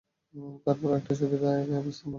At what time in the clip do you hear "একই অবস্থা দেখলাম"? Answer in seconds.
1.53-2.09